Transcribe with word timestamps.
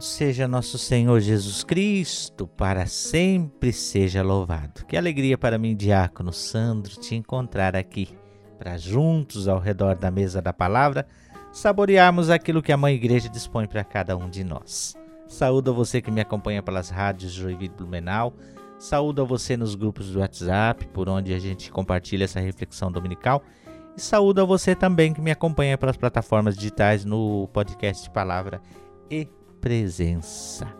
Louvado 0.00 0.04
seja 0.04 0.48
nosso 0.48 0.78
Senhor 0.78 1.20
Jesus 1.20 1.62
Cristo, 1.62 2.46
para 2.46 2.86
sempre 2.86 3.70
seja 3.70 4.22
louvado. 4.22 4.86
Que 4.86 4.96
alegria 4.96 5.36
para 5.36 5.58
mim, 5.58 5.76
diácono 5.76 6.32
Sandro, 6.32 6.98
te 6.98 7.14
encontrar 7.14 7.76
aqui, 7.76 8.08
para 8.58 8.78
juntos 8.78 9.46
ao 9.46 9.58
redor 9.58 9.96
da 9.96 10.10
mesa 10.10 10.40
da 10.40 10.54
palavra 10.54 11.06
saborearmos 11.52 12.30
aquilo 12.30 12.62
que 12.62 12.72
a 12.72 12.78
Mãe 12.78 12.94
Igreja 12.94 13.28
dispõe 13.28 13.66
para 13.66 13.84
cada 13.84 14.16
um 14.16 14.30
de 14.30 14.42
nós. 14.42 14.96
Saúdo 15.28 15.70
a 15.70 15.74
você 15.74 16.00
que 16.00 16.10
me 16.10 16.22
acompanha 16.22 16.62
pelas 16.62 16.88
rádios 16.88 17.32
Joinville 17.32 17.74
Blumenau, 17.76 18.32
saúdo 18.78 19.20
a 19.20 19.24
você 19.26 19.54
nos 19.54 19.74
grupos 19.74 20.10
do 20.10 20.20
WhatsApp, 20.20 20.86
por 20.88 21.10
onde 21.10 21.34
a 21.34 21.38
gente 21.38 21.70
compartilha 21.70 22.24
essa 22.24 22.40
reflexão 22.40 22.90
dominical, 22.90 23.42
e 23.94 24.00
saúdo 24.00 24.40
a 24.40 24.44
você 24.46 24.74
também 24.74 25.12
que 25.12 25.20
me 25.20 25.30
acompanha 25.30 25.76
pelas 25.76 25.98
plataformas 25.98 26.56
digitais 26.56 27.04
no 27.04 27.48
podcast 27.52 28.08
Palavra 28.10 28.62
e 29.10 29.28
presença. 29.60 30.74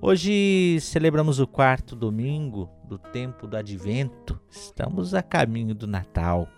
Hoje 0.00 0.78
celebramos 0.80 1.40
o 1.40 1.46
quarto 1.46 1.94
domingo 1.94 2.68
do 2.84 2.98
tempo 2.98 3.46
do 3.46 3.56
advento, 3.56 4.40
estamos 4.50 5.14
a 5.14 5.22
caminho 5.22 5.74
do 5.74 5.86
Natal 5.86 6.48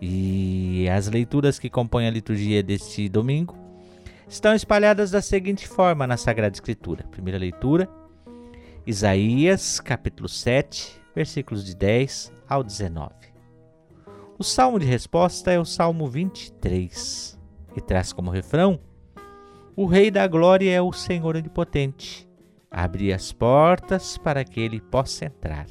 e 0.00 0.88
as 0.88 1.08
leituras 1.08 1.58
que 1.58 1.70
compõem 1.70 2.06
a 2.06 2.10
liturgia 2.10 2.62
deste 2.62 3.08
domingo 3.08 3.56
estão 4.28 4.54
espalhadas 4.54 5.10
da 5.10 5.22
seguinte 5.22 5.66
forma 5.66 6.06
na 6.06 6.16
Sagrada 6.16 6.54
Escritura. 6.54 7.04
Primeira 7.10 7.38
leitura, 7.38 7.88
Isaías, 8.86 9.80
capítulo 9.80 10.28
7, 10.28 11.00
versículos 11.14 11.64
de 11.64 11.74
10 11.74 12.32
ao 12.48 12.62
19. 12.62 13.12
O 14.38 14.44
salmo 14.44 14.78
de 14.78 14.86
resposta 14.86 15.50
é 15.50 15.58
o 15.58 15.64
Salmo 15.64 16.08
23 16.08 17.38
e 17.76 17.80
traz 17.80 18.12
como 18.12 18.30
refrão 18.30 18.80
o 19.78 19.86
Rei 19.86 20.10
da 20.10 20.26
Glória 20.26 20.72
é 20.72 20.82
o 20.82 20.92
Senhor 20.92 21.36
Onipotente. 21.36 22.28
Abre 22.68 23.12
as 23.12 23.30
portas 23.30 24.18
para 24.18 24.42
que 24.42 24.58
ele 24.58 24.80
possa 24.80 25.26
entrar. 25.26 25.68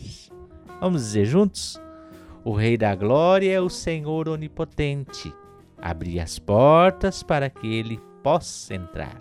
Vamos 0.79 1.01
dizer 1.01 1.25
juntos? 1.25 1.77
O 2.41 2.53
Rei 2.53 2.77
da 2.77 2.95
Glória 2.95 3.51
é 3.51 3.59
o 3.59 3.69
Senhor 3.69 4.29
Onipotente. 4.29 5.33
Abre 5.77 6.21
as 6.21 6.39
portas 6.39 7.21
para 7.21 7.49
que 7.49 7.67
ele 7.67 7.99
possa 8.23 8.75
entrar. 8.75 9.19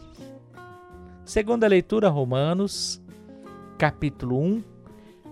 Segunda 1.24 1.66
leitura, 1.66 2.08
Romanos, 2.08 3.02
capítulo 3.76 4.40
1, 4.40 4.64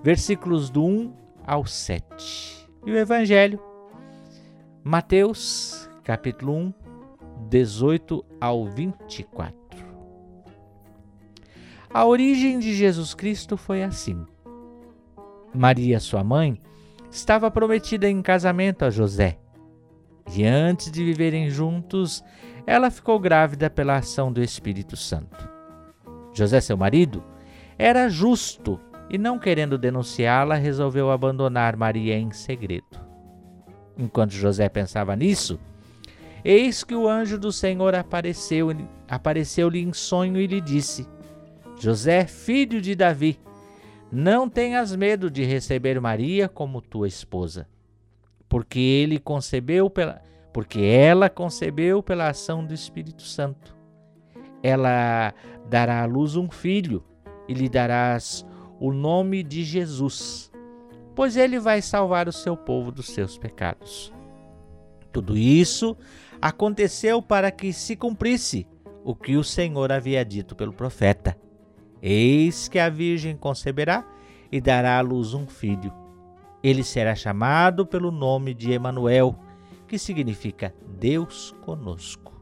versículos 0.02 0.68
do 0.68 0.84
1 0.84 1.14
ao 1.46 1.64
7. 1.64 2.68
E 2.84 2.90
o 2.90 2.98
Evangelho, 2.98 3.60
Mateus, 4.82 5.88
capítulo 6.02 6.56
1, 6.56 6.74
18 7.48 8.24
ao 8.40 8.66
24. 8.66 9.54
A 11.92 12.04
origem 12.04 12.58
de 12.58 12.74
Jesus 12.74 13.14
Cristo 13.14 13.56
foi 13.56 13.82
assim. 13.82 14.24
Maria, 15.54 16.00
sua 16.00 16.24
mãe, 16.24 16.60
estava 17.10 17.50
prometida 17.50 18.08
em 18.10 18.20
casamento 18.20 18.84
a 18.84 18.90
José. 18.90 19.38
E 20.34 20.44
antes 20.44 20.90
de 20.90 21.04
viverem 21.04 21.48
juntos, 21.48 22.24
ela 22.66 22.90
ficou 22.90 23.20
grávida 23.20 23.70
pela 23.70 23.96
ação 23.96 24.32
do 24.32 24.42
Espírito 24.42 24.96
Santo. 24.96 25.48
José, 26.32 26.60
seu 26.60 26.76
marido, 26.76 27.22
era 27.78 28.08
justo 28.08 28.80
e, 29.08 29.16
não 29.16 29.38
querendo 29.38 29.78
denunciá-la, 29.78 30.56
resolveu 30.56 31.10
abandonar 31.10 31.76
Maria 31.76 32.18
em 32.18 32.32
segredo. 32.32 33.00
Enquanto 33.96 34.32
José 34.32 34.68
pensava 34.68 35.14
nisso, 35.14 35.60
Eis 36.44 36.84
que 36.84 36.94
o 36.94 37.08
anjo 37.08 37.38
do 37.38 37.50
Senhor 37.50 37.94
apareceu, 37.94 38.68
apareceu-lhe 39.08 39.80
em 39.80 39.94
sonho 39.94 40.38
e 40.38 40.46
lhe 40.46 40.60
disse: 40.60 41.08
José, 41.80 42.26
filho 42.26 42.82
de 42.82 42.94
Davi, 42.94 43.40
não 44.12 44.48
tenhas 44.48 44.94
medo 44.94 45.30
de 45.30 45.42
receber 45.42 45.98
Maria 46.00 46.48
como 46.48 46.82
tua 46.82 47.08
esposa, 47.08 47.66
porque 48.48 48.78
ele 48.78 49.18
concebeu 49.18 49.88
pela 49.88 50.22
porque 50.52 50.80
ela 50.82 51.28
concebeu 51.28 52.00
pela 52.00 52.28
ação 52.28 52.64
do 52.64 52.72
Espírito 52.72 53.22
Santo. 53.22 53.76
Ela 54.62 55.34
dará 55.68 56.00
à 56.00 56.06
luz 56.06 56.36
um 56.36 56.48
filho 56.48 57.02
e 57.48 57.52
lhe 57.52 57.68
darás 57.68 58.46
o 58.78 58.92
nome 58.92 59.42
de 59.42 59.64
Jesus, 59.64 60.52
pois 61.12 61.36
ele 61.36 61.58
vai 61.58 61.82
salvar 61.82 62.28
o 62.28 62.32
seu 62.32 62.56
povo 62.56 62.92
dos 62.92 63.06
seus 63.06 63.36
pecados. 63.36 64.12
Tudo 65.10 65.36
isso 65.36 65.96
aconteceu 66.44 67.22
para 67.22 67.50
que 67.50 67.72
se 67.72 67.96
cumprisse 67.96 68.66
o 69.02 69.14
que 69.14 69.34
o 69.34 69.42
Senhor 69.42 69.90
havia 69.90 70.22
dito 70.22 70.54
pelo 70.54 70.74
profeta: 70.74 71.34
Eis 72.02 72.68
que 72.68 72.78
a 72.78 72.90
Virgem 72.90 73.34
conceberá 73.34 74.06
e 74.52 74.60
dará 74.60 74.98
à 74.98 75.00
luz 75.00 75.32
um 75.32 75.46
filho. 75.46 75.90
Ele 76.62 76.84
será 76.84 77.14
chamado 77.14 77.86
pelo 77.86 78.10
nome 78.10 78.52
de 78.52 78.72
Emanuel, 78.72 79.38
que 79.88 79.98
significa 79.98 80.74
Deus 80.98 81.54
conosco. 81.62 82.38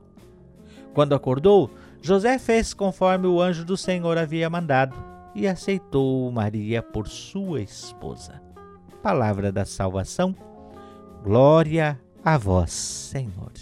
Quando 0.92 1.14
acordou, 1.14 1.70
José 2.00 2.40
fez 2.40 2.74
conforme 2.74 3.28
o 3.28 3.40
anjo 3.40 3.64
do 3.64 3.76
Senhor 3.76 4.18
havia 4.18 4.50
mandado 4.50 4.96
e 5.32 5.46
aceitou 5.46 6.30
Maria 6.32 6.82
por 6.82 7.06
sua 7.06 7.62
esposa. 7.62 8.42
Palavra 9.00 9.52
da 9.52 9.64
salvação. 9.64 10.34
Glória 11.22 12.00
a 12.24 12.36
vós, 12.36 12.72
Senhor. 12.72 13.52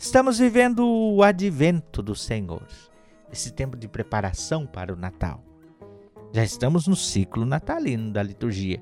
Estamos 0.00 0.38
vivendo 0.38 0.86
o 0.86 1.24
advento 1.24 2.00
do 2.00 2.14
Senhor, 2.14 2.62
esse 3.32 3.52
tempo 3.52 3.76
de 3.76 3.88
preparação 3.88 4.64
para 4.64 4.92
o 4.92 4.96
Natal. 4.96 5.42
Já 6.32 6.44
estamos 6.44 6.86
no 6.86 6.94
ciclo 6.94 7.44
natalino 7.44 8.12
da 8.12 8.22
liturgia, 8.22 8.80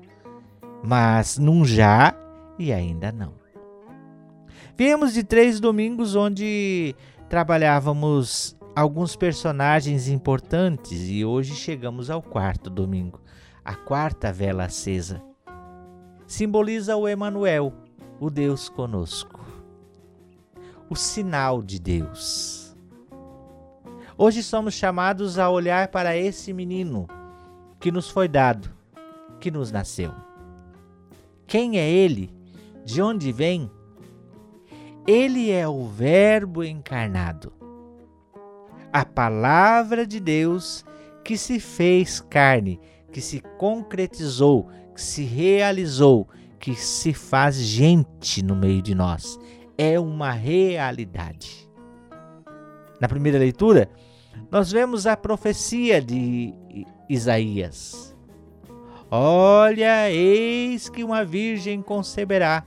mas 0.83 1.39
num 1.39 1.65
já 1.65 2.15
e 2.59 2.71
ainda 2.71 3.11
não. 3.11 3.33
Viemos 4.77 5.11
de 5.11 5.23
três 5.23 5.59
domingos 5.59 6.13
onde 6.13 6.95
trabalhávamos 7.27 8.55
alguns 8.75 9.15
personagens 9.15 10.07
importantes 10.07 11.09
e 11.09 11.25
hoje 11.25 11.55
chegamos 11.55 12.11
ao 12.11 12.21
quarto 12.21 12.69
domingo, 12.69 13.19
a 13.65 13.73
quarta 13.73 14.31
vela 14.31 14.65
acesa. 14.65 15.19
Simboliza 16.27 16.95
o 16.95 17.07
Emanuel, 17.07 17.73
o 18.19 18.29
Deus 18.29 18.69
conosco. 18.69 19.46
O 20.89 20.95
sinal 20.95 21.61
de 21.61 21.79
Deus. 21.79 22.73
Hoje 24.17 24.41
somos 24.41 24.73
chamados 24.73 25.37
a 25.37 25.49
olhar 25.49 25.89
para 25.89 26.15
esse 26.15 26.53
menino 26.53 27.07
que 27.77 27.91
nos 27.91 28.09
foi 28.09 28.29
dado, 28.29 28.69
que 29.39 29.51
nos 29.51 29.69
nasceu. 29.69 30.13
Quem 31.45 31.77
é 31.77 31.89
ele? 31.89 32.33
De 32.85 33.01
onde 33.01 33.33
vem? 33.33 33.69
Ele 35.05 35.51
é 35.51 35.67
o 35.67 35.85
Verbo 35.85 36.63
encarnado, 36.63 37.51
a 38.91 39.03
palavra 39.03 40.07
de 40.07 40.21
Deus 40.21 40.85
que 41.23 41.37
se 41.37 41.59
fez 41.59 42.21
carne, 42.21 42.79
que 43.11 43.19
se 43.19 43.41
concretizou, 43.57 44.69
que 44.95 45.01
se 45.01 45.23
realizou, 45.23 46.29
que 46.59 46.75
se 46.75 47.13
faz 47.13 47.57
gente 47.57 48.41
no 48.41 48.55
meio 48.55 48.81
de 48.81 48.95
nós. 48.95 49.37
É 49.77 49.99
uma 49.99 50.31
realidade. 50.31 51.69
Na 52.99 53.07
primeira 53.07 53.37
leitura, 53.37 53.89
nós 54.51 54.71
vemos 54.71 55.05
a 55.05 55.15
profecia 55.15 56.01
de 56.01 56.53
Isaías. 57.09 58.15
Olha, 59.09 60.09
eis 60.09 60.89
que 60.89 61.03
uma 61.03 61.23
virgem 61.23 61.81
conceberá 61.81 62.65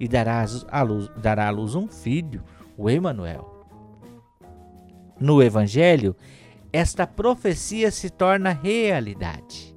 e 0.00 0.08
dará 0.08 0.44
à 0.70 0.82
luz, 0.82 1.10
dará 1.16 1.48
à 1.48 1.50
luz 1.50 1.74
um 1.74 1.86
filho, 1.86 2.42
o 2.76 2.88
Emanuel. 2.88 3.66
No 5.20 5.42
Evangelho, 5.42 6.16
esta 6.72 7.06
profecia 7.06 7.90
se 7.90 8.10
torna 8.10 8.52
realidade. 8.52 9.76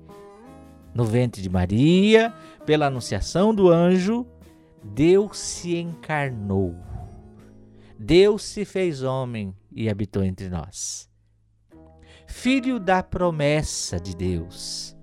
No 0.93 1.05
ventre 1.05 1.41
de 1.41 1.49
Maria, 1.49 2.33
pela 2.65 2.87
anunciação 2.87 3.53
do 3.53 3.69
anjo, 3.69 4.25
Deus 4.83 5.37
se 5.37 5.77
encarnou. 5.77 6.75
Deus 7.97 8.43
se 8.43 8.65
fez 8.65 9.03
homem 9.03 9.55
e 9.71 9.89
habitou 9.89 10.23
entre 10.23 10.49
nós. 10.49 11.09
Filho 12.27 12.79
da 12.79 13.03
promessa 13.03 13.99
de 13.99 14.15
Deus, 14.15 14.97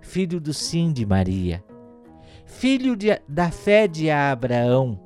filho 0.00 0.40
do 0.40 0.52
sim 0.52 0.92
de 0.92 1.04
Maria, 1.06 1.64
filho 2.44 2.94
de, 2.94 3.08
da 3.28 3.50
fé 3.50 3.88
de 3.88 4.10
Abraão, 4.10 5.00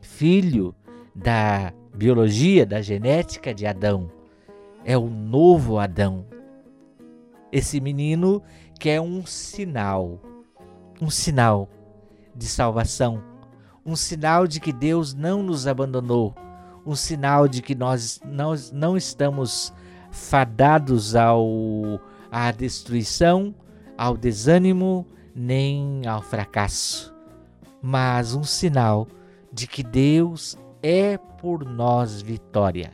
filho 0.00 0.74
da 1.14 1.72
biologia, 1.94 2.64
da 2.64 2.80
genética 2.80 3.52
de 3.52 3.66
Adão. 3.66 4.10
É 4.84 4.96
o 4.96 5.08
novo 5.08 5.78
Adão. 5.78 6.26
Esse 7.50 7.80
menino 7.80 8.42
que 8.78 8.88
é 8.88 9.00
um 9.00 9.26
sinal 9.26 10.20
um 11.00 11.10
sinal 11.10 11.68
de 12.34 12.46
salvação, 12.46 13.22
um 13.86 13.94
sinal 13.94 14.48
de 14.48 14.58
que 14.58 14.72
Deus 14.72 15.14
não 15.14 15.44
nos 15.44 15.66
abandonou, 15.66 16.34
um 16.84 16.96
sinal 16.96 17.46
de 17.46 17.62
que 17.62 17.74
nós 17.74 18.20
não, 18.24 18.52
não 18.72 18.96
estamos 18.96 19.72
fadados 20.10 21.14
ao 21.14 22.00
à 22.30 22.50
destruição, 22.50 23.54
ao 23.96 24.16
desânimo, 24.16 25.06
nem 25.34 26.06
ao 26.06 26.20
fracasso, 26.20 27.14
mas 27.80 28.34
um 28.34 28.42
sinal 28.42 29.06
de 29.52 29.66
que 29.66 29.82
Deus 29.82 30.58
é 30.82 31.16
por 31.16 31.64
nós 31.64 32.20
vitória. 32.20 32.92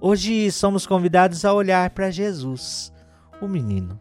Hoje 0.00 0.50
somos 0.50 0.86
convidados 0.86 1.44
a 1.44 1.52
olhar 1.52 1.90
para 1.90 2.10
Jesus, 2.10 2.92
o 3.40 3.46
menino. 3.46 4.00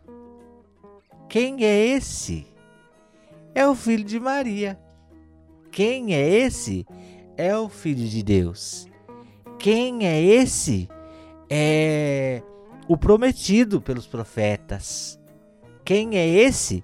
Quem 1.28 1.64
é 1.64 1.86
esse? 1.88 2.48
É 3.54 3.68
o 3.68 3.76
filho 3.76 4.04
de 4.04 4.20
Maria. 4.20 4.80
Quem 5.76 6.16
é 6.16 6.26
esse? 6.26 6.88
É 7.36 7.54
o 7.54 7.68
filho 7.68 8.08
de 8.08 8.24
Deus. 8.24 8.88
Quem 9.60 10.08
é 10.08 10.22
esse? 10.24 10.88
É 11.50 12.42
o 12.88 12.96
prometido 12.96 13.82
pelos 13.82 14.08
profetas. 14.08 15.20
Quem 15.84 16.18
é 16.18 16.26
esse? 16.26 16.82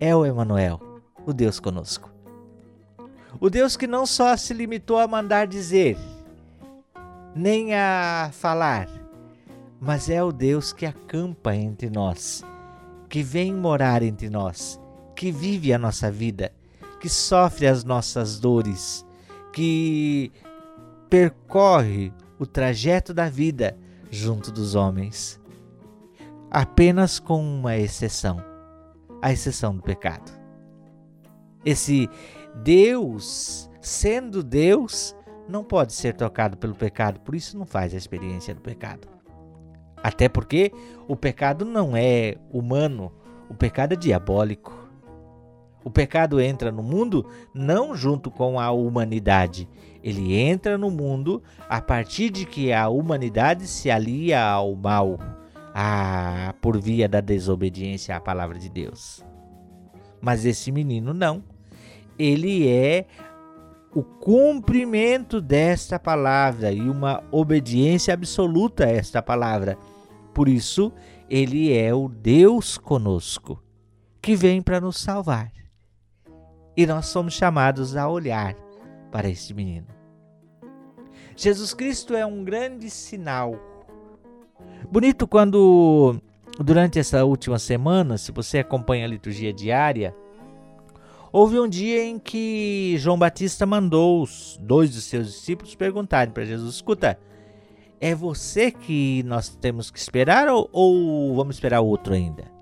É 0.00 0.16
o 0.16 0.24
Emanuel, 0.24 0.80
o 1.26 1.34
Deus 1.34 1.60
conosco. 1.60 2.10
O 3.38 3.50
Deus 3.50 3.76
que 3.76 3.86
não 3.86 4.06
só 4.06 4.34
se 4.38 4.54
limitou 4.54 4.96
a 4.96 5.06
mandar 5.06 5.46
dizer, 5.46 5.98
nem 7.36 7.74
a 7.74 8.30
falar, 8.32 8.88
mas 9.78 10.08
é 10.08 10.24
o 10.24 10.32
Deus 10.32 10.72
que 10.72 10.86
acampa 10.86 11.54
entre 11.54 11.90
nós, 11.90 12.42
que 13.06 13.22
vem 13.22 13.52
morar 13.52 14.02
entre 14.02 14.30
nós, 14.30 14.80
que 15.14 15.30
vive 15.30 15.74
a 15.74 15.78
nossa 15.78 16.10
vida, 16.10 16.50
que 17.00 17.08
sofre 17.08 17.66
as 17.66 17.82
nossas 17.82 18.38
dores, 18.38 19.04
que 19.52 20.30
percorre 21.08 22.12
o 22.38 22.46
trajeto 22.46 23.12
da 23.12 23.28
vida 23.28 23.76
junto 24.10 24.52
dos 24.52 24.74
homens 24.74 25.40
apenas 26.50 27.20
com 27.20 27.40
uma 27.40 27.76
exceção 27.76 28.42
a 29.22 29.30
exceção 29.32 29.76
do 29.76 29.82
pecado. 29.82 30.32
Esse 31.64 32.08
Deus, 32.62 33.70
sendo 33.80 34.42
Deus, 34.42 35.14
não 35.46 35.62
pode 35.62 35.92
ser 35.92 36.14
tocado 36.14 36.56
pelo 36.56 36.74
pecado, 36.74 37.20
por 37.20 37.34
isso 37.34 37.58
não 37.58 37.66
faz 37.66 37.92
a 37.92 37.98
experiência 37.98 38.54
do 38.54 38.62
pecado. 38.62 39.06
Até 40.02 40.26
porque 40.26 40.72
o 41.06 41.14
pecado 41.14 41.66
não 41.66 41.94
é 41.94 42.36
humano, 42.50 43.12
o 43.50 43.54
pecado 43.54 43.92
é 43.92 43.96
diabólico. 43.96 44.72
O 45.84 45.90
pecado 45.90 46.40
entra 46.40 46.70
no 46.70 46.82
mundo 46.82 47.26
não 47.54 47.94
junto 47.94 48.30
com 48.30 48.60
a 48.60 48.70
humanidade, 48.70 49.68
ele 50.02 50.34
entra 50.34 50.78
no 50.78 50.90
mundo 50.90 51.42
a 51.68 51.80
partir 51.80 52.30
de 52.30 52.46
que 52.46 52.72
a 52.72 52.88
humanidade 52.88 53.66
se 53.66 53.90
alia 53.90 54.42
ao 54.42 54.74
mal 54.74 55.18
ah, 55.74 56.54
por 56.60 56.80
via 56.80 57.08
da 57.08 57.20
desobediência 57.20 58.16
à 58.16 58.20
palavra 58.20 58.58
de 58.58 58.68
Deus. 58.68 59.24
Mas 60.20 60.44
esse 60.44 60.72
menino 60.72 61.12
não. 61.12 61.42
Ele 62.18 62.68
é 62.68 63.06
o 63.94 64.02
cumprimento 64.02 65.40
desta 65.40 65.98
palavra 65.98 66.70
e 66.72 66.80
uma 66.82 67.22
obediência 67.30 68.14
absoluta 68.14 68.84
a 68.84 68.90
esta 68.90 69.22
palavra. 69.22 69.76
Por 70.32 70.48
isso, 70.48 70.92
ele 71.28 71.72
é 71.76 71.94
o 71.94 72.08
Deus 72.08 72.78
conosco, 72.78 73.62
que 74.20 74.36
vem 74.36 74.62
para 74.62 74.80
nos 74.80 74.98
salvar. 74.98 75.50
E 76.80 76.86
nós 76.86 77.08
somos 77.08 77.34
chamados 77.34 77.94
a 77.94 78.08
olhar 78.08 78.54
para 79.12 79.28
este 79.28 79.52
menino. 79.52 79.86
Jesus 81.36 81.74
Cristo 81.74 82.14
é 82.14 82.24
um 82.24 82.42
grande 82.42 82.88
sinal 82.88 83.54
Bonito 84.90 85.28
quando, 85.28 86.16
durante 86.58 86.98
essa 86.98 87.22
última 87.22 87.58
semana, 87.58 88.16
se 88.16 88.32
você 88.32 88.60
acompanha 88.60 89.04
a 89.04 89.08
liturgia 89.08 89.52
diária, 89.52 90.16
houve 91.30 91.60
um 91.60 91.68
dia 91.68 92.02
em 92.02 92.18
que 92.18 92.94
João 92.96 93.18
Batista 93.18 93.66
mandou 93.66 94.22
os 94.22 94.58
dois 94.58 94.94
dos 94.94 95.04
seus 95.04 95.26
discípulos 95.26 95.74
perguntarem 95.74 96.32
para 96.32 96.46
Jesus: 96.46 96.76
escuta, 96.76 97.18
é 98.00 98.14
você 98.14 98.70
que 98.70 99.22
nós 99.24 99.50
temos 99.50 99.90
que 99.90 99.98
esperar 99.98 100.48
ou, 100.48 100.66
ou 100.72 101.34
vamos 101.34 101.56
esperar 101.56 101.82
outro 101.82 102.14
ainda? 102.14 102.59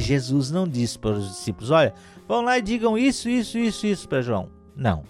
Jesus 0.00 0.50
não 0.50 0.66
disse 0.66 0.98
para 0.98 1.12
os 1.12 1.28
discípulos: 1.28 1.70
olha, 1.70 1.94
vão 2.26 2.42
lá 2.42 2.58
e 2.58 2.62
digam 2.62 2.96
isso, 2.96 3.28
isso, 3.28 3.58
isso, 3.58 3.86
isso 3.86 4.08
para 4.08 4.22
João. 4.22 4.48
Não. 4.76 5.02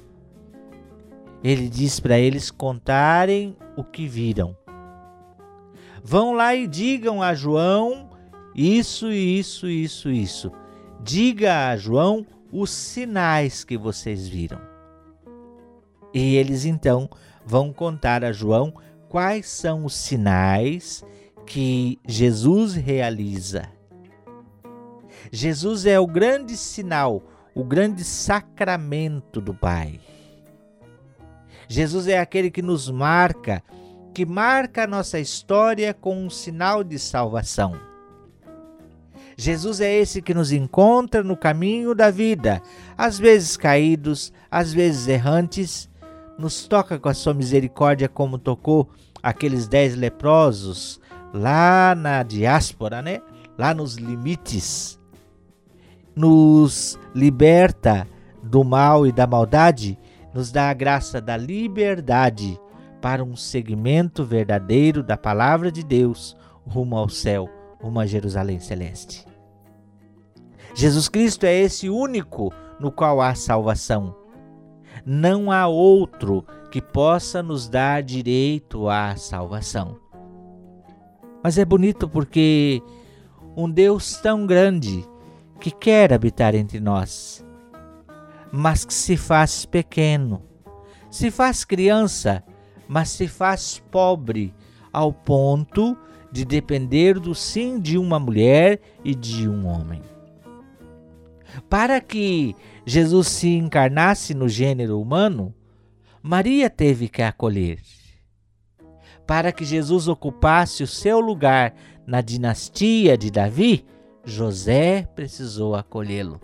Ele 1.43 1.69
diz 1.69 2.01
para 2.01 2.19
eles 2.19 2.51
contarem 2.51 3.57
o 3.77 3.85
que 3.85 4.07
viram. 4.07 4.57
Vão 6.03 6.33
lá 6.33 6.55
e 6.55 6.67
digam 6.67 7.23
a 7.23 7.35
João 7.35 8.09
isso, 8.61 9.13
isso, 9.13 9.69
isso, 9.69 10.11
isso. 10.11 10.53
Diga 11.01 11.69
a 11.69 11.77
João 11.77 12.27
os 12.51 12.71
sinais 12.71 13.63
que 13.63 13.79
vocês 13.79 14.27
viram. 14.27 14.61
E 16.13 16.35
eles 16.35 16.65
então 16.65 17.09
vão 17.47 17.73
contar 17.73 18.25
a 18.25 18.33
João 18.33 18.75
quais 19.09 19.47
são 19.47 19.85
os 19.85 19.95
sinais 19.95 21.05
que 21.47 22.01
Jesus 22.05 22.75
realiza. 22.75 23.78
Jesus 25.33 25.87
é 25.87 25.99
o 25.99 26.07
grande 26.07 26.57
sinal, 26.57 27.23
o 27.55 27.65
grande 27.65 28.05
sacramento 28.05 29.41
do 29.41 29.55
Pai. 29.55 30.01
Jesus 31.69 32.07
é 32.07 32.19
aquele 32.19 32.51
que 32.51 32.63
nos 32.63 32.91
marca 32.91 33.63
que 34.19 34.27
marca 34.27 34.83
a 34.83 34.87
nossa 34.89 35.21
história 35.21 35.95
com 35.95 36.27
um 36.27 36.29
sinal 36.29 36.83
de 36.83 36.99
salvação. 36.99 37.79
Jesus 39.37 39.81
é 39.81 39.95
esse 39.95 40.21
que 40.21 40.35
nos 40.35 40.51
encontra 40.51 41.23
no 41.23 41.37
caminho 41.37 41.95
da 41.95 42.11
vida, 42.11 42.61
às 42.97 43.17
vezes 43.17 43.57
caídos, 43.57 44.33
às 44.51 44.73
vezes 44.73 45.07
errantes, 45.07 45.89
nos 46.37 46.67
toca 46.67 46.99
com 46.99 47.09
a 47.09 47.15
sua 47.15 47.33
misericórdia, 47.33 48.09
como 48.09 48.39
tocou 48.39 48.91
aqueles 49.23 49.69
dez 49.69 49.95
leprosos 49.95 51.01
lá 51.33 51.95
na 51.95 52.25
diáspora, 52.25 53.01
né? 53.01 53.21
lá 53.57 53.73
nos 53.73 53.95
limites, 53.95 54.98
nos 56.19 56.99
liberta 57.15 58.07
do 58.43 58.65
mal 58.65 59.07
e 59.07 59.13
da 59.13 59.27
maldade, 59.27 59.97
nos 60.35 60.51
dá 60.51 60.69
a 60.69 60.75
graça 60.75 61.21
da 61.21 61.37
liberdade 61.37 62.61
para 63.01 63.23
um 63.23 63.37
segmento 63.37 64.25
verdadeiro 64.25 65.03
da 65.03 65.17
palavra 65.17 65.71
de 65.71 65.85
Deus 65.85 66.37
rumo 66.67 66.97
ao 66.97 67.09
céu, 67.09 67.49
rumo 67.81 68.01
a 68.01 68.07
Jerusalém 68.07 68.59
celeste. 68.59 69.25
Jesus 70.75 71.09
Cristo 71.09 71.45
é 71.45 71.55
esse 71.55 71.89
único 71.89 72.53
no 72.81 72.91
qual 72.91 73.21
há 73.21 73.35
salvação. 73.35 74.15
Não 75.07 75.51
há 75.51 75.69
outro 75.69 76.45
que 76.71 76.83
possa 76.83 77.43
nos 77.43 77.69
dar 77.69 78.03
direito 78.03 78.89
à 78.89 79.17
salvação. 79.17 79.97
Mas 81.43 81.57
é 81.57 81.65
bonito 81.65 82.09
porque 82.09 82.83
um 83.57 83.71
Deus 83.71 84.17
tão 84.17 84.45
grande 84.45 85.05
que 85.59 85.71
quer 85.71 86.13
habitar 86.13 86.55
entre 86.55 86.81
nós, 86.81 87.45
mas 88.53 88.85
que 88.85 88.95
se 88.95 89.17
faz 89.17 89.67
pequeno, 89.67 90.43
se 91.11 91.31
faz 91.31 91.65
criança 91.65 92.45
mas 92.89 93.11
se 93.11 93.29
faz 93.29 93.79
pobre 93.91 94.55
ao 94.91 95.13
ponto 95.13 95.97
de 96.33 96.45
depender 96.45 97.21
do 97.21 97.35
sim 97.35 97.79
de 97.79 97.99
uma 97.99 98.19
mulher 98.19 98.81
e 99.05 99.15
de 99.15 99.47
um 99.47 99.67
homem. 99.67 100.01
Para 101.69 102.01
que 102.01 102.57
Jesus 102.87 103.29
se 103.29 103.49
encarnasse 103.49 104.33
no 104.33 104.49
gênero 104.49 105.01
humano, 105.01 105.55
Maria 106.23 106.71
teve 106.71 107.09
que 107.09 107.23
acolher. 107.23 107.81
Para 109.27 109.53
que 109.53 109.65
Jesus 109.65 110.09
ocupasse 110.09 110.83
o 110.83 110.87
seu 110.87 111.21
lugar 111.21 111.75
na 112.07 112.23
dinastia 112.23 113.17
de 113.19 113.31
Davi, 113.31 113.85
José 114.29 115.09
precisou 115.15 115.75
acolhê-lo, 115.75 116.39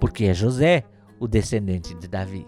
porque 0.00 0.24
é 0.24 0.34
José 0.34 0.84
o 1.20 1.28
descendente 1.28 1.94
de 1.94 2.08
Davi. 2.08 2.46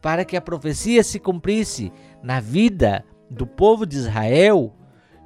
Para 0.00 0.24
que 0.24 0.36
a 0.36 0.40
profecia 0.40 1.04
se 1.04 1.20
cumprisse 1.20 1.92
na 2.22 2.40
vida 2.40 3.04
do 3.30 3.46
povo 3.46 3.84
de 3.84 3.96
Israel, 3.96 4.74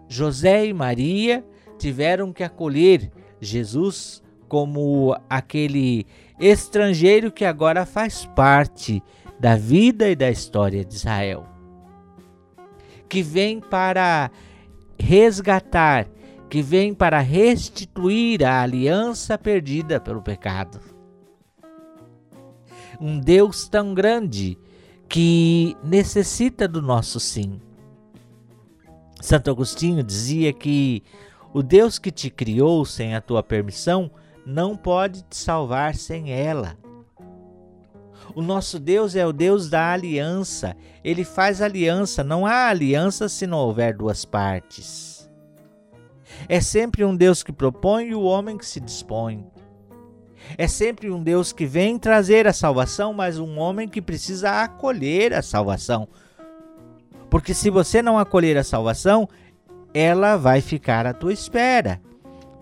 José 0.09 0.67
e 0.67 0.75
Maria 0.75 1.45
tiveram 1.79 2.33
que 2.33 2.43
acolher 2.43 3.13
Jesus 3.41 4.23
como 4.49 5.17
aquele 5.31 6.05
estrangeiro 6.41 7.31
que 7.31 7.45
agora 7.45 7.87
faz 7.87 8.27
parte 8.27 9.01
da 9.39 9.55
vida 9.55 10.09
e 10.09 10.17
da 10.17 10.31
história 10.31 10.85
de 10.85 10.95
Israel, 10.95 11.47
que 13.09 13.23
vem 13.23 13.61
para 13.61 14.31
resgatar, 14.99 16.09
que 16.55 16.63
vem 16.63 16.95
para 16.95 17.19
restituir 17.19 18.45
a 18.45 18.63
aliança 18.63 19.37
perdida 19.37 19.99
pelo 19.99 20.23
pecado. 20.23 20.81
Um 23.01 23.19
Deus 23.19 23.67
tão 23.67 23.93
grande 23.93 24.57
que 25.09 25.77
necessita 25.83 26.69
do 26.69 26.81
nosso 26.81 27.19
sim. 27.19 27.61
Santo 29.21 29.51
Agostinho 29.51 30.01
dizia 30.01 30.53
que 30.53 31.03
o 31.53 31.61
Deus 31.61 31.99
que 31.99 32.13
te 32.13 32.31
criou 32.31 32.85
sem 32.85 33.17
a 33.17 33.21
tua 33.21 33.43
permissão 33.43 34.09
não 34.47 34.77
pode 34.77 35.23
te 35.23 35.37
salvar 35.37 35.97
sem 35.97 36.31
ela. 36.31 36.79
O 38.33 38.41
nosso 38.41 38.79
Deus 38.79 39.17
é 39.17 39.27
o 39.27 39.33
Deus 39.33 39.69
da 39.69 39.93
aliança. 39.93 40.77
Ele 41.03 41.25
faz 41.25 41.61
aliança. 41.61 42.23
Não 42.23 42.47
há 42.47 42.69
aliança 42.69 43.29
se 43.29 43.45
não 43.45 43.59
houver 43.59 43.97
duas 43.97 44.25
partes. 44.25 45.14
É 46.49 46.61
sempre 46.61 47.05
um 47.05 47.17
Deus 47.17 47.43
que 47.43 47.53
propõe 47.53 48.09
e 48.09 48.15
o 48.15 48.23
homem 48.23 48.57
que 48.57 48.67
se 48.67 48.81
dispõe. 48.81 49.47
É 50.59 50.69
sempre 50.69 51.11
um 51.11 51.23
Deus 51.23 51.53
que 51.53 51.67
vem 51.67 51.99
trazer 51.99 52.47
a 52.47 52.53
salvação, 52.53 53.13
mas 53.13 53.39
um 53.39 53.59
homem 53.59 53.89
que 53.89 54.03
precisa 54.03 54.63
acolher 54.63 55.33
a 55.33 55.43
salvação. 55.43 56.07
Porque 57.31 57.55
se 57.55 57.71
você 57.71 58.03
não 58.03 58.19
acolher 58.19 58.57
a 58.57 58.65
salvação, 58.65 59.29
ela 59.93 60.37
vai 60.37 60.61
ficar 60.61 61.07
à 61.07 61.13
tua 61.13 61.33
espera, 61.33 62.01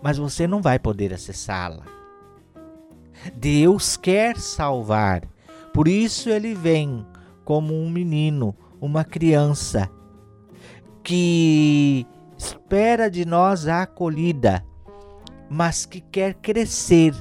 mas 0.01 0.17
você 0.17 0.47
não 0.47 0.61
vai 0.61 0.79
poder 0.79 1.13
acessá-la. 1.13 1.85
Deus 3.35 3.95
quer 3.95 4.37
salvar, 4.37 5.23
por 5.73 5.87
isso 5.87 6.29
ele 6.29 6.53
vem 6.53 7.05
como 7.43 7.73
um 7.73 7.89
menino, 7.89 8.55
uma 8.79 9.03
criança, 9.03 9.89
que 11.03 12.05
espera 12.43 13.09
de 13.09 13.23
nós 13.25 13.67
a 13.67 13.83
acolhida, 13.83 14.65
mas 15.49 15.85
que 15.85 16.01
quer 16.01 16.33
crescer 16.33 17.13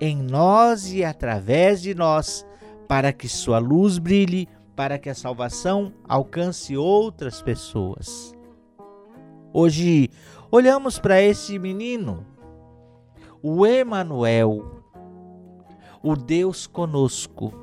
em 0.00 0.16
nós 0.16 0.92
e 0.92 1.04
através 1.04 1.80
de 1.80 1.94
nós, 1.94 2.44
para 2.88 3.12
que 3.12 3.28
sua 3.28 3.58
luz 3.58 3.98
brilhe, 3.98 4.48
para 4.74 4.98
que 4.98 5.08
a 5.08 5.14
salvação 5.14 5.92
alcance 6.08 6.76
outras 6.76 7.40
pessoas. 7.40 8.34
Hoje 9.52 10.10
olhamos 10.50 10.98
para 10.98 11.22
esse 11.22 11.56
menino, 11.56 12.26
o 13.40 13.64
Emanuel, 13.64 14.82
o 16.02 16.16
Deus 16.16 16.66
conosco. 16.66 17.54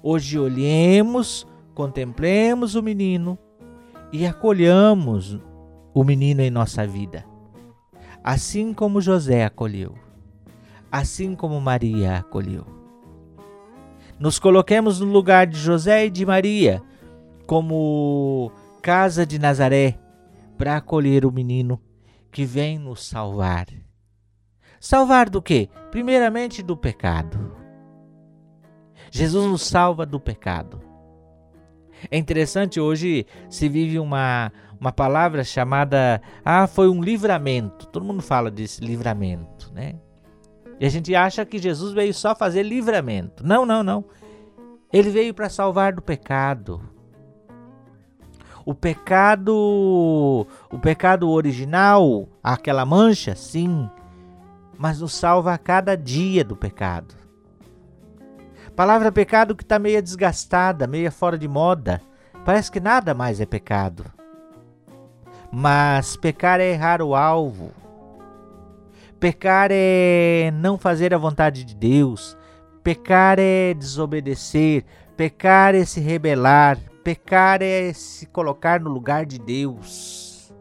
Hoje 0.00 0.38
olhemos, 0.38 1.44
contemplemos 1.74 2.76
o 2.76 2.82
menino 2.82 3.36
e 4.12 4.24
acolhamos 4.24 5.40
o 5.94 6.04
menino 6.04 6.42
em 6.42 6.50
nossa 6.50 6.86
vida, 6.86 7.24
assim 8.22 8.74
como 8.74 9.00
José 9.00 9.44
acolheu 9.44 10.04
assim 10.94 11.34
como 11.34 11.60
Maria 11.60 12.18
acolheu. 12.18 12.64
Nos 14.16 14.38
coloquemos 14.38 15.00
no 15.00 15.06
lugar 15.06 15.44
de 15.44 15.58
José 15.58 16.06
e 16.06 16.10
de 16.10 16.24
Maria, 16.24 16.80
como 17.48 18.52
casa 18.80 19.26
de 19.26 19.36
Nazaré, 19.36 19.98
para 20.56 20.76
acolher 20.76 21.26
o 21.26 21.32
menino 21.32 21.80
que 22.30 22.44
vem 22.44 22.78
nos 22.78 23.04
salvar. 23.04 23.66
Salvar 24.78 25.28
do 25.28 25.42
quê? 25.42 25.68
Primeiramente 25.90 26.62
do 26.62 26.76
pecado. 26.76 27.56
Jesus 29.10 29.50
nos 29.50 29.62
salva 29.62 30.06
do 30.06 30.20
pecado. 30.20 30.80
É 32.08 32.16
interessante, 32.16 32.78
hoje 32.78 33.26
se 33.50 33.68
vive 33.68 33.98
uma, 33.98 34.52
uma 34.84 34.92
palavra 34.92 35.42
chamada. 35.42 36.20
Ah, 36.44 36.66
foi 36.66 36.88
um 36.88 37.02
livramento. 37.02 37.86
Todo 37.86 38.04
mundo 38.04 38.22
fala 38.22 38.50
desse 38.50 38.84
livramento, 38.84 39.72
né? 39.72 39.94
E 40.78 40.84
a 40.84 40.90
gente 40.90 41.14
acha 41.14 41.46
que 41.46 41.58
Jesus 41.58 41.94
veio 41.94 42.12
só 42.12 42.34
fazer 42.34 42.62
livramento. 42.62 43.46
Não, 43.46 43.64
não, 43.64 43.82
não. 43.82 44.04
Ele 44.92 45.08
veio 45.08 45.32
para 45.32 45.48
salvar 45.48 45.94
do 45.94 46.02
pecado. 46.02 46.82
O 48.66 48.74
pecado, 48.74 50.46
o 50.70 50.78
pecado 50.78 51.30
original, 51.30 52.28
aquela 52.42 52.84
mancha, 52.84 53.34
sim, 53.34 53.88
mas 54.76 55.00
nos 55.00 55.14
salva 55.14 55.54
a 55.54 55.58
cada 55.58 55.96
dia 55.96 56.44
do 56.44 56.56
pecado. 56.56 57.14
Palavra 58.76 59.12
pecado 59.12 59.54
que 59.54 59.62
está 59.62 59.78
meio 59.78 60.02
desgastada, 60.02 60.86
meio 60.86 61.10
fora 61.10 61.38
de 61.38 61.48
moda. 61.48 62.02
Parece 62.44 62.70
que 62.70 62.80
nada 62.80 63.14
mais 63.14 63.40
é 63.40 63.46
pecado. 63.46 64.04
Mas 65.56 66.16
pecar 66.16 66.58
é 66.58 66.72
errar 66.72 67.00
o 67.00 67.14
alvo. 67.14 67.70
Pecar 69.20 69.68
é 69.70 70.50
não 70.52 70.76
fazer 70.76 71.14
a 71.14 71.18
vontade 71.18 71.62
de 71.62 71.76
Deus. 71.76 72.36
Pecar 72.82 73.38
é 73.38 73.72
desobedecer. 73.72 74.84
Pecar 75.16 75.76
é 75.76 75.84
se 75.84 76.00
rebelar. 76.00 76.76
Pecar 77.04 77.62
é 77.62 77.92
se 77.92 78.26
colocar 78.26 78.80
no 78.80 78.90
lugar 78.90 79.24
de 79.24 79.38
Deus. 79.38 80.52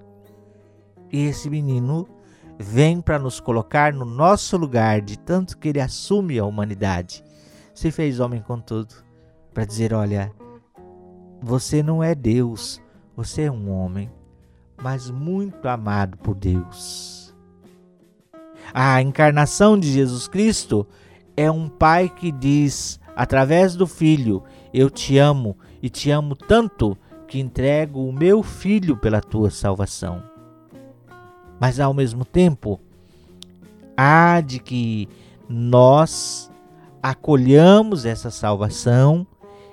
E 1.12 1.26
esse 1.26 1.50
menino 1.50 2.08
vem 2.60 3.02
para 3.02 3.18
nos 3.18 3.40
colocar 3.40 3.92
no 3.92 4.06
nosso 4.06 4.58
lugar, 4.58 5.02
de 5.02 5.18
tanto 5.18 5.58
que 5.58 5.70
ele 5.70 5.82
assume 5.82 6.38
a 6.38 6.46
humanidade. 6.46 7.24
Se 7.74 7.90
fez 7.90 8.20
homem 8.20 8.44
com 8.44 8.60
tudo, 8.60 8.94
para 9.56 9.66
dizer: 9.66 9.92
olha, 9.92 10.32
você 11.42 11.82
não 11.82 12.04
é 12.04 12.14
Deus, 12.14 12.80
você 13.16 13.44
é 13.44 13.52
um 13.52 13.72
homem, 13.72 14.12
mas 14.84 15.10
muito 15.10 15.66
amado 15.70 16.18
por 16.18 16.36
Deus. 16.36 17.34
A 18.74 19.02
encarnação 19.02 19.80
de 19.80 19.90
Jesus 19.90 20.28
Cristo 20.28 20.86
é 21.38 21.50
um 21.50 21.70
pai 21.70 22.10
que 22.10 22.34
diz, 22.34 23.00
através 23.16 23.78
do 23.78 23.88
filho: 23.88 24.44
Eu 24.74 24.90
te 24.90 25.18
amo 25.18 25.58
e 25.82 25.90
te 25.90 26.12
amo 26.12 26.36
tanto 26.36 26.98
que 27.28 27.40
entrego 27.40 28.06
o 28.06 28.12
meu 28.12 28.44
filho 28.44 28.98
pela 28.98 29.22
tua 29.22 29.50
salvação. 29.50 30.22
Mas 31.62 31.80
ao 31.80 31.94
mesmo 31.94 32.26
tempo, 32.26 32.78
há 33.96 34.42
de 34.42 34.60
que 34.60 35.08
nós 35.48 36.52
acolhamos 37.02 38.06
essa 38.06 38.30
salvação 38.30 39.26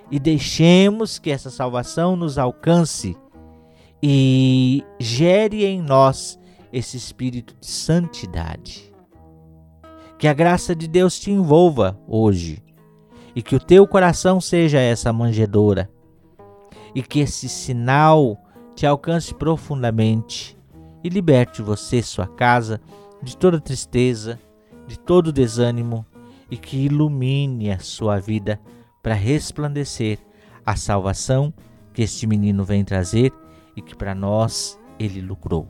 e 0.08 0.20
deixemos 0.20 1.18
que 1.18 1.32
essa 1.32 1.50
salvação 1.50 2.14
nos 2.14 2.38
alcance 2.38 3.16
e 4.02 4.84
gere 4.98 5.64
em 5.64 5.80
nós 5.80 6.38
esse 6.72 6.96
espírito 6.96 7.54
de 7.60 7.66
santidade. 7.66 8.92
Que 10.18 10.28
a 10.28 10.34
graça 10.34 10.74
de 10.74 10.86
Deus 10.86 11.18
te 11.18 11.30
envolva 11.30 11.98
hoje 12.06 12.62
e 13.34 13.42
que 13.42 13.54
o 13.54 13.60
teu 13.60 13.86
coração 13.86 14.40
seja 14.40 14.78
essa 14.78 15.12
manjedoura 15.12 15.90
e 16.94 17.02
que 17.02 17.20
esse 17.20 17.48
sinal 17.48 18.38
te 18.74 18.86
alcance 18.86 19.34
profundamente 19.34 20.56
e 21.02 21.08
liberte 21.08 21.62
você, 21.62 22.02
sua 22.02 22.26
casa, 22.26 22.80
de 23.22 23.36
toda 23.36 23.60
tristeza, 23.60 24.38
de 24.86 24.98
todo 24.98 25.32
desânimo 25.32 26.04
e 26.50 26.56
que 26.56 26.76
ilumine 26.76 27.70
a 27.70 27.78
sua 27.78 28.18
vida 28.18 28.60
para 29.02 29.14
resplandecer 29.14 30.18
a 30.64 30.76
salvação 30.76 31.52
que 31.92 32.02
este 32.02 32.26
menino 32.26 32.64
vem 32.64 32.84
trazer 32.84 33.32
e 33.80 33.82
que 33.82 33.96
para 33.96 34.14
nós 34.14 34.78
ele 34.98 35.22
lucrou. 35.22 35.66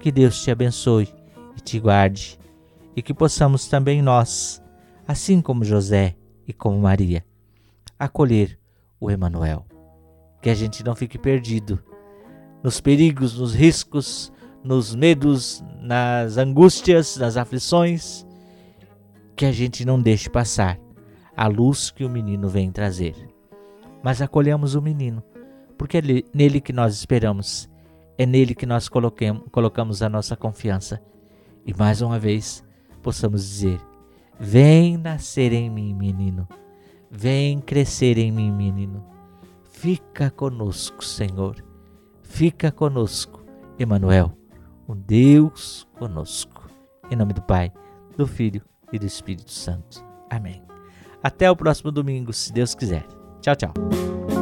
Que 0.00 0.10
Deus 0.10 0.42
te 0.42 0.50
abençoe 0.50 1.08
e 1.56 1.60
te 1.60 1.78
guarde 1.78 2.38
e 2.96 3.00
que 3.00 3.14
possamos 3.14 3.68
também 3.68 4.02
nós, 4.02 4.60
assim 5.06 5.40
como 5.40 5.64
José 5.64 6.16
e 6.46 6.52
como 6.52 6.80
Maria, 6.80 7.24
acolher 7.96 8.58
o 9.00 9.08
Emanuel. 9.08 9.64
Que 10.42 10.50
a 10.50 10.54
gente 10.54 10.84
não 10.84 10.96
fique 10.96 11.16
perdido 11.16 11.78
nos 12.62 12.80
perigos, 12.80 13.38
nos 13.38 13.54
riscos, 13.54 14.32
nos 14.64 14.96
medos, 14.96 15.62
nas 15.80 16.36
angústias, 16.38 17.16
nas 17.16 17.36
aflições, 17.36 18.26
que 19.36 19.46
a 19.46 19.52
gente 19.52 19.84
não 19.84 20.00
deixe 20.00 20.28
passar 20.28 20.78
a 21.36 21.46
luz 21.46 21.92
que 21.92 22.04
o 22.04 22.10
menino 22.10 22.48
vem 22.48 22.72
trazer. 22.72 23.14
Mas 24.02 24.20
acolhemos 24.20 24.74
o 24.74 24.82
menino, 24.82 25.22
porque 25.78 25.98
é 25.98 26.02
nele 26.34 26.60
que 26.60 26.72
nós 26.72 26.94
esperamos, 26.94 27.70
é 28.18 28.26
nele 28.26 28.54
que 28.54 28.66
nós 28.66 28.88
colocamos 28.88 30.02
a 30.02 30.08
nossa 30.08 30.36
confiança. 30.36 31.00
E 31.64 31.72
mais 31.72 32.02
uma 32.02 32.18
vez, 32.18 32.64
possamos 33.02 33.42
dizer: 33.48 33.80
Vem 34.38 34.96
nascer 34.96 35.52
em 35.52 35.70
mim, 35.70 35.94
menino. 35.94 36.46
Vem 37.10 37.60
crescer 37.60 38.18
em 38.18 38.30
mim, 38.30 38.50
menino. 38.50 39.04
Fica 39.70 40.30
conosco, 40.30 41.04
Senhor. 41.04 41.64
Fica 42.22 42.70
conosco, 42.70 43.42
Emanuel, 43.78 44.36
o 44.86 44.94
Deus 44.94 45.88
conosco. 45.98 46.68
Em 47.10 47.16
nome 47.16 47.32
do 47.32 47.42
Pai, 47.42 47.72
do 48.16 48.26
Filho 48.26 48.62
e 48.92 48.98
do 48.98 49.06
Espírito 49.06 49.50
Santo. 49.50 50.04
Amém. 50.28 50.62
Até 51.22 51.50
o 51.50 51.56
próximo 51.56 51.90
domingo, 51.90 52.32
se 52.32 52.52
Deus 52.52 52.74
quiser. 52.74 53.06
Tchau, 53.40 53.56
tchau. 53.56 54.37